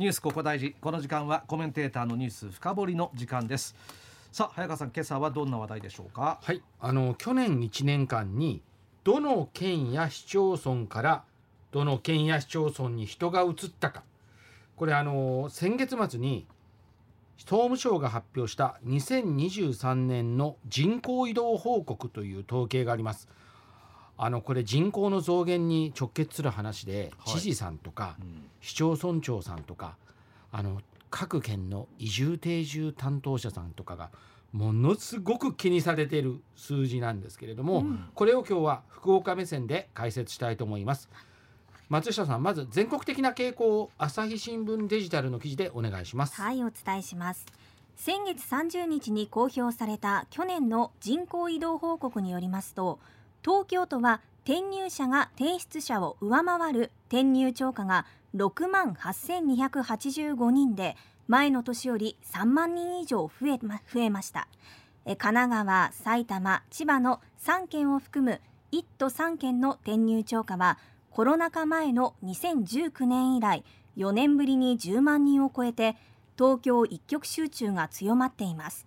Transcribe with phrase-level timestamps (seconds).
[0.00, 0.74] ニュースここ大事。
[0.80, 3.76] この時間はコメンテーターのニュース深掘りの時間です。
[4.32, 6.38] さあ早川さん今朝はどんな話題でしょうか？
[6.42, 6.62] はい。
[6.80, 8.62] あの去年1年間に
[9.04, 11.24] どの県や市町村から
[11.70, 14.02] どの県や市町村に人が移ったか。
[14.76, 16.46] これあの先月末に
[17.36, 23.28] 総務省が発表した2023年の人口移動報告という統計があります。
[24.22, 29.96] あのこれ人口の増減に直結する話で、はい、知事さんとか、うん、市町村長さんとか
[30.52, 34.10] あの各県の移住定住担当者さんとかが
[34.52, 41.08] ものすごく気にされている数字なんですけれども、うん、これを今日は福岡目線で解説したいと思います。
[41.88, 46.38] 松下さんまず全国的な傾向を朝日新聞デジタルの記事でお願いします。
[46.38, 47.46] はいお伝えします。
[47.96, 52.98] 先月30日に公表された去年の人口移動報告によりますと
[53.42, 58.04] 東京都は転入者が提出者を上回る転入超過が
[58.34, 64.48] 6万8285人で前の年より3万人以上増えま増えました。
[65.04, 68.40] 神奈川、埼玉、千葉の3県を含む
[68.72, 70.78] 1都3県の転入超過は
[71.10, 73.64] コロナ禍前の2019年以来
[73.96, 75.96] 4年ぶりに10万人を超えて
[76.38, 78.86] 東京一極集中が強まっています。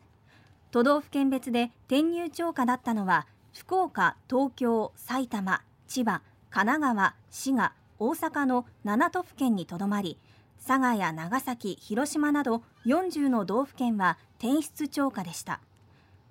[0.72, 10.18] 都道府県別で転入超過だったのは福岡、東京、埼玉、千葉、神奈川、滋賀、大阪の7都府県にとどまり
[10.66, 15.60] 佐賀や長崎、広島など40の道府県は転出超過でした。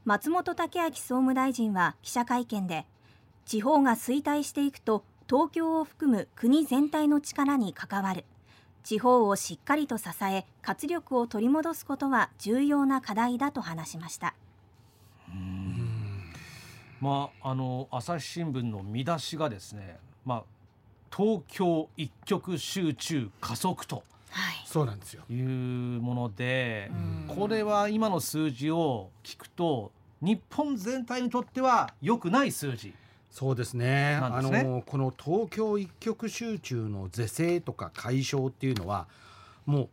[0.05, 2.87] 松本剛明総務大臣は記者会見で
[3.47, 8.25] 地方が衰退していくと東京を含む国全体の力に関わる。
[8.83, 14.34] 地方をしっかりと支え活力を取り戻すことは重要な課題だと話しました。
[17.03, 20.42] まあ、あの朝日新聞の見出しがですね、まあ、
[21.12, 25.25] 東京一極集中加速とはい、そうなんですよ。
[25.28, 26.91] いうもので、
[27.28, 29.91] これは今の数字を聞くと
[30.22, 32.94] 日本全体にとっては良くない数字。
[33.31, 39.09] そうですね、ね、あのこの東京一極集中の是正とか解消っていうのは
[39.66, 39.88] もう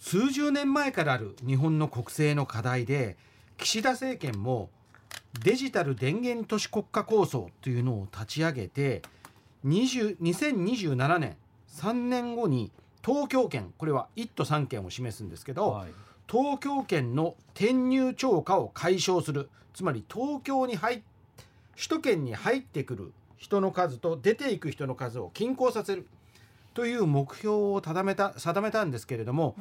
[0.00, 3.16] 数十年前からある日本の国政の課題で
[3.58, 4.70] 岸田政権も
[5.42, 9.02] デジタル電源都市国家構想というのを立ち上げて
[9.66, 11.36] 2027年
[11.76, 12.70] 3年後に
[13.04, 15.88] 東京圏これは1都3県を示すんですけど、はい、
[16.28, 19.48] 東京圏の転入超過を解消する。
[19.74, 21.02] つまり東京に入
[21.76, 26.06] 首都圏に入ってくる人の数と出ていく人の数を均衡させる。
[26.74, 29.54] という目標を定めた定めたんですけれども、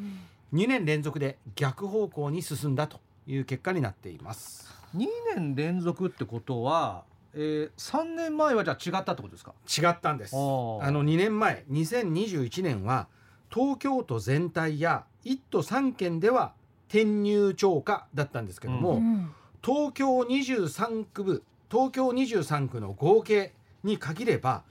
[0.51, 4.73] うん、2年連続で逆方向に進んだという結果になっています。
[4.95, 7.03] 2年連続ってことは
[7.37, 9.53] えー、3年前はじゃあ違ったってことですか？
[9.67, 10.35] 違ったんです。
[10.35, 13.07] あの2年前2021年は
[13.53, 16.53] 東京都全体や1都3県では
[16.87, 23.53] 転入超過だったんですけども、うん、東京23区部東京23区の合計
[23.83, 24.63] に限れば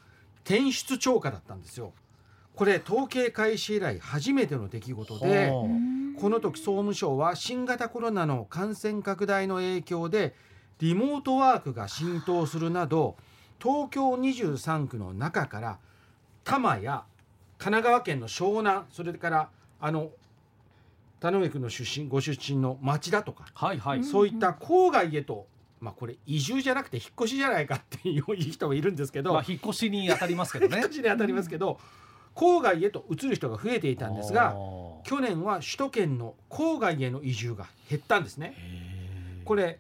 [0.45, 1.93] 転出超過だったんですよ。
[2.55, 5.51] これ統計開始以来初めての出来事で
[6.21, 10.35] この時総務省は新型コロナの感染拡大の影響で
[10.79, 13.17] リモートワークが浸透するなど
[13.61, 15.79] 東京23区の中から
[16.45, 17.05] 多摩や
[17.59, 19.49] 神奈川県の湘南それから
[19.81, 20.11] あの
[21.21, 25.47] 田上君の出身ご出身の町田とか、はいはい、そういった郊外へと
[25.81, 30.77] まあこれ移住じゃなくて引っ越しじゃないかっていう人もいるんですけど、まあ、引っ越しに当たりますけどね。
[30.79, 31.79] 引っ越しに当たりますけど、
[32.35, 34.55] 郊外へと移る人が増えていたんですが
[35.05, 38.55] 去年は首都圏の郊外への移住が減ったんですね。
[39.45, 39.79] これ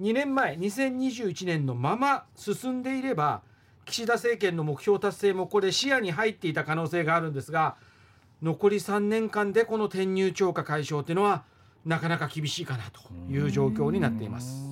[0.00, 3.42] 2年前2021年のまま進んでいれば
[3.86, 7.76] 岸田政権の目標達成もこれ視野に入っていた可能性があるんですが
[8.42, 11.44] 残り3年間でこの転入超過解消というのは
[11.84, 14.64] なかなか厳しいかなという状況になっています。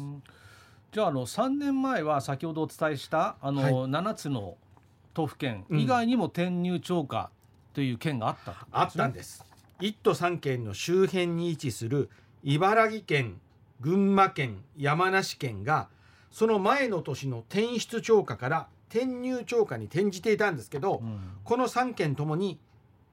[0.92, 4.56] じゃああの3年前は先ほどお伝えしたあの、はい、7つの
[5.14, 7.30] 都府県以外にも転入超過
[7.74, 9.44] という県があった、ねうん、あったんです。
[9.80, 12.08] 1都3県の周辺に位置する
[12.42, 13.40] 茨城県
[13.80, 15.88] 群馬県山梨県が
[16.30, 22.58] その前の年の転出超過から転入超過に転じていたんですけど、うん、この3件ともに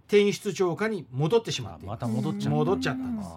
[0.08, 3.30] 転出超過に戻ってしまってまた戻っちゃ戻っちゃったんです。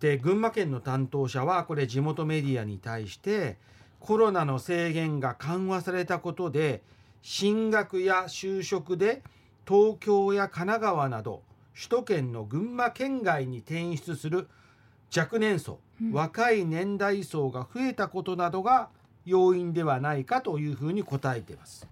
[0.00, 3.56] で群馬県の担当者はこれ地元メディアに対して
[3.98, 6.82] コロナの制限が緩和されたことで
[7.22, 9.22] 進学や就職で
[9.66, 11.42] 東京や神奈川など
[11.76, 14.48] 首都圏の群馬県外に転出する
[15.14, 15.78] 若年層、
[16.10, 18.88] 若い年代層が増えたことなどが
[19.26, 21.86] 要因ではないかというふうに答えています。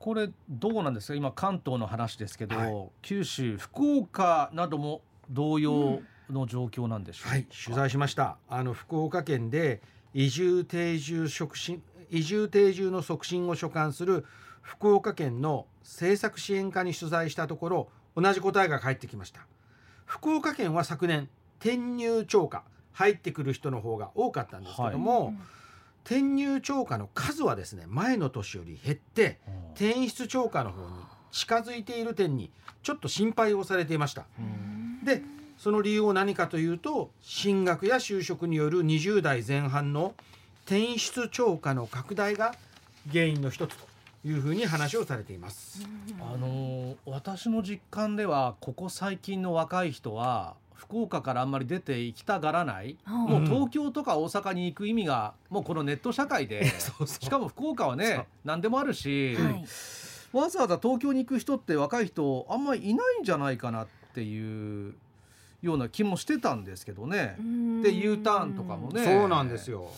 [0.00, 1.14] これどうなんですか？
[1.14, 5.00] 今関東の話ですけど、はい、九州福岡なども
[5.30, 8.36] 同様の状況なんでしょうか、はい、取材しました。
[8.48, 9.80] あの福岡県で
[10.12, 11.80] 移住定住促進
[12.10, 14.26] 移住定住の促進を所管する
[14.60, 19.40] 福岡県の政策支援課に取材したところ同じ答えが返ってきました。
[20.04, 21.28] 福岡県は昨年
[21.60, 25.34] 転入超過入ってくる人の方が多かったんですけども、はい。
[26.04, 29.38] 転入超過の数はですね前の年より減って
[29.74, 30.88] 転出超過の方に
[31.30, 32.50] 近づいている点に
[32.82, 34.26] ちょっと心配をされていました。
[35.04, 35.22] で
[35.58, 40.14] その理由は何かというと進学や就職による20代前半の
[40.66, 42.54] 転出超過の拡大が
[43.10, 43.91] 原因の一つと
[44.24, 45.86] いうふうに話をされています。
[46.20, 56.64] あの私の実感ではここ最近の若い人は福岡からあんまり出て行きたがらない、もう東京とか大阪に行く意味がもうこのネット社会で
[57.06, 59.64] しかも福岡はね何でもあるし、はい、
[60.32, 64.94] わざわざ東京に行く人って若い人あんまりいないんじゃないかなっていう
[65.62, 67.36] ような気もしてたんですけどね。
[67.82, 69.04] で U ターンとかもね。
[69.04, 69.88] そうなんですよ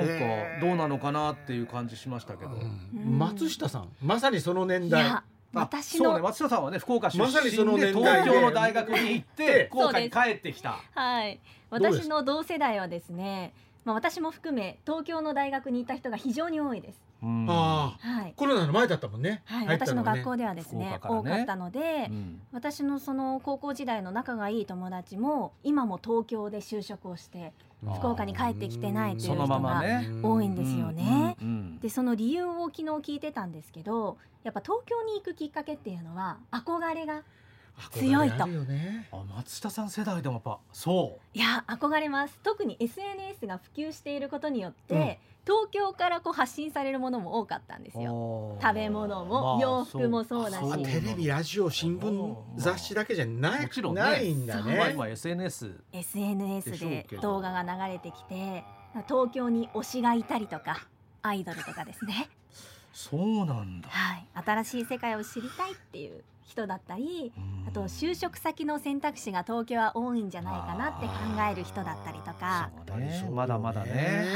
[0.00, 0.14] んか
[0.60, 5.22] どうなのかなっていう感じしましたけど、えー、松下さんまさにその年代。
[5.54, 7.30] 私の、ね、松下さんはね福岡出身
[7.78, 10.78] で東京の大学に行って福岡に帰ってきた。
[10.94, 11.38] はい。
[11.68, 13.52] 私の同世代はですね
[13.84, 19.42] まあ私も含め東京の大学にいた人が非常に多いですああ、はい、コロナの前だったもんね。
[19.44, 27.52] はい、私の学校ではですね、ね、多かったので、うん、私のその高校時代の仲がいい友達も今も東京で就職をして
[27.96, 29.82] 福岡に帰ってきてないという人が
[30.22, 31.36] 多いんですよね。
[31.80, 37.22] でその理由を昨日聞いてたんですけどやっぱ東京に行くきっかけっていうのは憧れが
[37.92, 41.38] 強いと、ね、あ松下さん世代でもやっぱそう。
[41.38, 42.38] いや憧れます。
[42.42, 45.00] 特に SNS が普及していることによって、うん、
[45.44, 48.58] 東京からこう発信されるものも多かったんですよ。
[48.62, 50.50] 食べ物も、洋服もそう。
[50.50, 50.82] だし。
[50.84, 54.92] テレビラジオ新聞雑誌だけじゃないもちろん、ね、ないんだね。
[54.94, 58.64] 今 SNS SNS で動画が流れてきて
[59.08, 60.86] 東京に推しがいたりとか
[61.22, 62.28] アイドルとかですね
[62.92, 67.32] そうなんだ、はい、新しい世界を知りたいっていう人だったり
[67.66, 71.12] あと就職先の選択肢が東京は多いんじゃないかなって考
[71.50, 74.26] える人だったりとか、ね、まだまだね。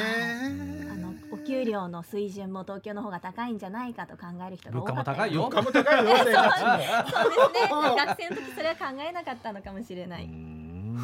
[0.91, 5.35] あのお給料の水準も東京の方が高いんじゃないかと考える人が多かったり。
[5.35, 6.15] 物価も高いよ。
[6.17, 6.41] そうですね。
[7.97, 10.31] 学生の時それは考えなかったのかもしれない。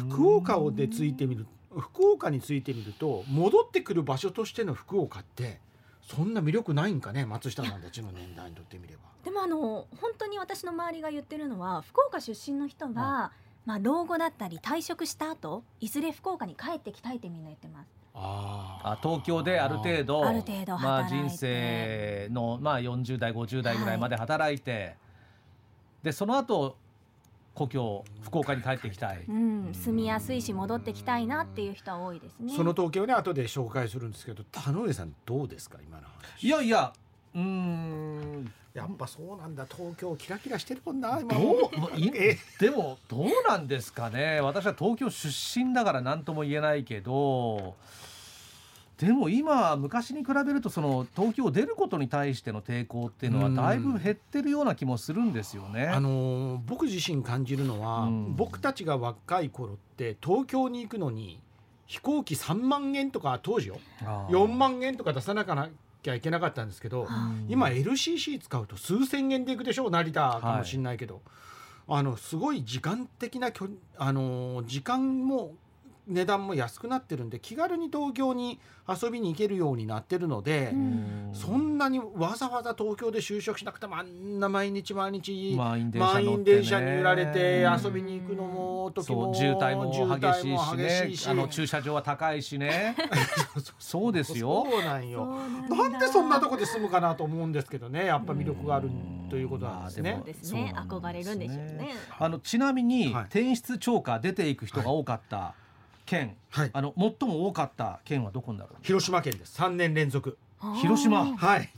[0.09, 1.45] 福岡をでついてみる
[1.79, 5.59] 福岡についてみると戻ってくる場所としての福岡って
[6.07, 9.01] そんな魅力ないんかね松下さんたちの年代にとってみれば。
[9.23, 13.31] でもあの本当に私の周りが言ってるのは福岡出身の人が、
[13.65, 17.87] まあ、老後だったり退職した後いずれ福岡に帰ってきたいってみんな言ってます。
[18.15, 24.95] あ東京である程度ある程度まあ、人生の、まあ、40代50代ぐらいまで働いて、はい、
[26.03, 26.77] でその後
[27.53, 32.53] 故郷福岡に帰ってきたい、うん、住みやすいし戻ってきたいなっていう人は多いですね。
[32.55, 36.47] その東京ね後で紹介するんですけど田上さんどうですか今の話。
[36.47, 36.93] いやいや
[37.35, 38.51] うん。
[38.73, 39.67] やっぱそうなんだ。
[39.69, 41.35] 東京キラキラしてるもんな今。
[41.35, 41.69] どう
[42.59, 44.41] でもどうなんですかね。
[44.41, 47.75] 私は東京出身だから何とも言えないけど
[49.03, 55.87] でも今昔に比べるとその東京を出ることに対しての抵抗っていうのはだいぶ減ってるような気もするんですよね。
[55.87, 61.41] あの僕自身感じるのは、僕たちが若い頃って東京に行くのに
[61.85, 63.77] 飛行機3万円とか当時よ。
[64.01, 65.43] 4万円とか出さな
[66.01, 67.05] きゃいけなかったんですけど、
[67.49, 71.21] 今 LCC 使うと数千円で行くでしょう成田かもしれないけど、
[71.87, 73.51] はい、あのすごい時間的な
[73.97, 75.55] あの時間も
[76.07, 80.73] 値段も安くなってるんで気軽に東京に遊びに行けるようになってるので
[81.33, 91.31] そんなにわざわざ東京で就職しなくてもあんな毎日毎日満員電車に揺られて遊びに行くのも時も渋滞も激しいしね。
[91.31, 92.95] あの駐車場は高いしね。
[93.79, 94.67] そうですよ。
[94.69, 95.25] そうなんよ。
[95.69, 98.05] なんでそんなとこで住むかなと思うんですけどね。
[98.05, 98.89] やっぱ魅力がある
[99.29, 100.15] ということなんですね。
[100.17, 100.73] そうですね。
[100.75, 101.95] 憧れるんでしょうね。
[102.19, 105.62] あのちなみに、転出超過出ていく人が多かった、はい
[106.05, 109.59] 県、はい、あの最も多かった県はどこになる広島県です。
[109.59, 110.37] 3年連続。
[110.81, 111.35] 広島？
[111.35, 111.69] はい。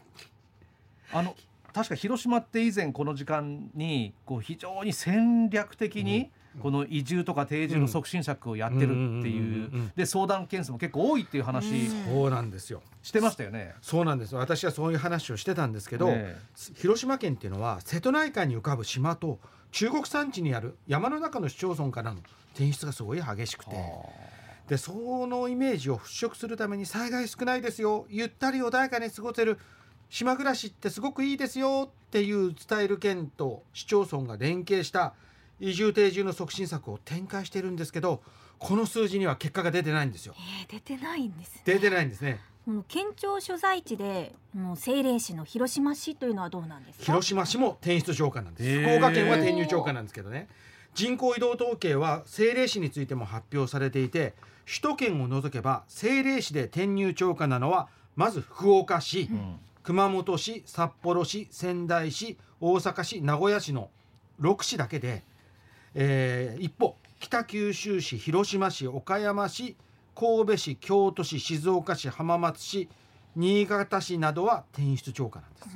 [1.12, 1.36] あの
[1.74, 6.29] 確か広島って以前この時間にこう非常に戦略的に、
[6.62, 9.91] この移住とか定住の促進策をやってるっていう。
[9.96, 12.82] で相談件数も結構多いっていう話そうなんですよ。
[13.01, 13.75] してましたよね。
[13.82, 16.38] そうなんです私はそういう話をしてたんですけど、ね、
[16.75, 19.39] 広島県っていうのは瀬戸内海に浮かぶ島と
[19.75, 22.22] 中国山地にある山の中の市町村からの
[22.53, 23.72] 転出がすごい激しくて。
[24.70, 28.05] でそのイメージを払拭するために災害少ないですよ。
[28.10, 29.60] ゆったり穏やかに過ごせる
[30.10, 35.13] 島暮らしってすごくいいですよっていう伝える県と市町村が連携した。
[35.60, 38.22] 移住定住の促進策を展開してるんですけど
[38.60, 40.36] この数字には結果が出てないんですよ。
[40.38, 42.39] えー、出てないんです、ね、出てないんですね。
[42.65, 47.05] もう県庁所在地でもう政令市の広島市というのはどうなんですか？
[47.05, 48.81] 広島市も転出超過なんです。
[48.81, 50.48] 福岡県は転入超過なんですけどね。
[50.95, 54.34] 人口移動統計は政令市についても発表されていて
[54.65, 63.89] 首都圏を除けば政令市で転入超過なのはまず福岡市、うん、熊本市札幌市仙台市大阪市名古屋市の
[64.39, 65.24] 6市だけで、
[65.95, 69.75] えー、一方北九州市広島市岡山市
[70.15, 72.89] 神戸市京都市静岡市浜松市
[73.36, 75.67] 新潟市などは転出超過なんです。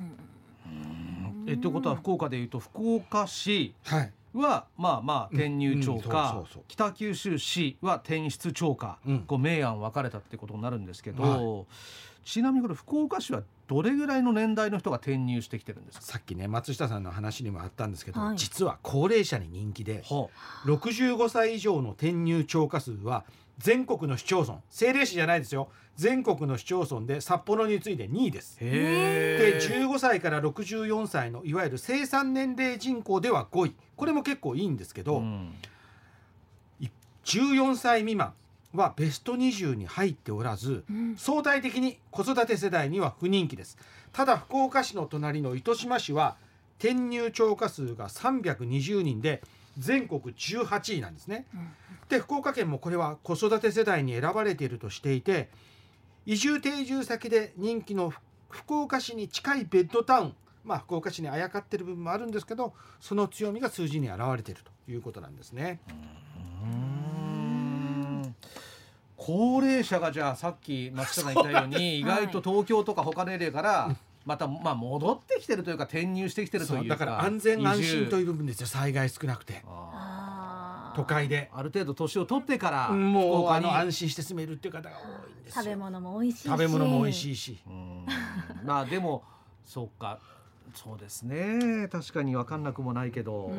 [1.48, 3.74] えということは福岡でいうと福岡市
[4.34, 11.66] は、まあまあ転入超過北九州市は転出超過、うん、こう明暗分かれたってことになるんですけど、は
[12.24, 16.06] い、ちなみにこれ福岡市はどれぐらいの年代の人が転入してきてるんですか？
[16.06, 20.30] さっきね松下さんの話にもあったんですけど、はい、実は高齢者に人気で、は
[20.64, 23.26] あ、65歳以上の転入超過数は
[23.60, 25.70] 全国の市町村政令市じゃないですよ。
[25.96, 28.58] 全国の市町村で札幌に次いで2位です。
[28.60, 33.76] で15歳から64歳のいわゆる生産年齢人口では5位。
[33.98, 35.54] これも結構いいんですけど、うん、
[37.26, 38.34] 14歳未満
[38.74, 43.78] はベスト20に入っておらず、うん、相対的に子育て世代には不人気です。
[44.14, 46.38] ただ福岡市の隣の糸島市は
[46.78, 49.42] 転入超過数が320人で
[49.78, 51.70] 全国18位なんですね、うん、
[52.10, 55.50] で福岡県もこれは子育て世代に選ばれているとしていて
[56.26, 58.12] 移住定住先で人気の
[58.50, 65.80] 福岡市に近いベッドタウンまあ福岡市にあやかってる部分もあるんですけどその強みが数字に表れているということなんですね。
[69.16, 79.64] 高齢者がじゃあさっき松下さん言ったように 意外と東京とか他のエリアからまたまあ戻ってきてるというか転入してきてるというかだから安全安心という部分ですよ災害少なくて。
[80.96, 81.50] 都会で。
[81.54, 86.50] ある程度年を取ってからもうあの安心して住めるっていう方が多いんです食べ物も美味しいし。
[86.50, 87.60] 食べ物も美味しいし。
[88.64, 89.24] まあでも
[89.66, 90.20] そうか。
[90.76, 91.88] そうですね。
[91.92, 93.52] 確かに分かんなくもないけど、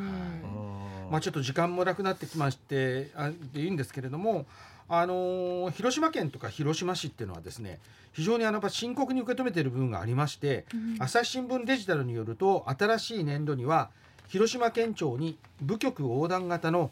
[1.10, 4.46] まあちょっと時間もなくなってきましてあでいいんですけれども
[4.88, 7.78] あのー、広島県とか広島市っていうのはですね
[8.12, 13.90] 非常にあの深刻に受け止めている部分がありまして、うん、朝日新聞デジタルによると新しい年度には
[14.28, 16.90] 広島県庁に部局横断型の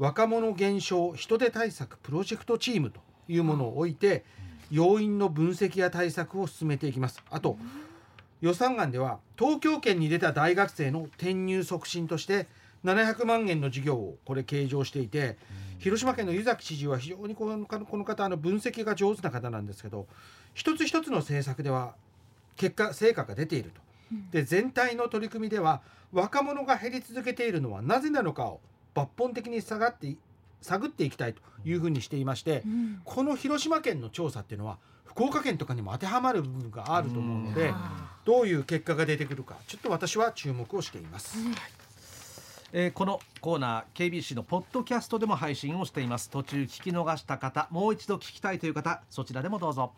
[0.00, 4.24] 若者減少人手対策プロジェクトチームというものを置いて、
[4.70, 7.22] 要因の分析や対策を進めていきます。
[7.30, 7.58] あと、
[8.40, 12.46] 予算案では東京圏に出た大学生の転入促進として
[12.82, 15.36] 700万円の事業をこれ計上していて、
[15.80, 20.06] 広島県の湯崎知事は非常にこのこの方の分析が上手な方なんですけど
[20.54, 21.94] 一つ一つの政策では
[22.56, 23.82] 結果成果が出ていると。
[24.32, 28.60] で全体の取り組みでは若者が減り続けているのはなぜなのかを
[29.02, 30.16] 抜本的に下がって
[30.60, 37.72] 探っていきたいというふうにしていまして、うん、この広島県の調査っていうのは福岡県とかにも当てはまる部分があると思うので、
[38.24, 41.38] どういう結果が出てくるかちょっと私は注目をしています。
[41.38, 41.54] うん。
[42.72, 46.30] えー、このコーナー KBC のポッドキャストでも配信をしています。
[46.30, 49.92] 途中聞き逃した方もう一度聞きたいという方そちらでもどうぞ